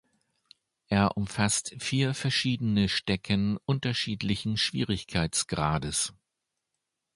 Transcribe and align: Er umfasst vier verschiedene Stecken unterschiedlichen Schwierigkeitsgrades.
Er 0.87 1.15
umfasst 1.15 1.75
vier 1.77 2.15
verschiedene 2.15 2.89
Stecken 2.89 3.57
unterschiedlichen 3.65 4.57
Schwierigkeitsgrades. 4.57 6.15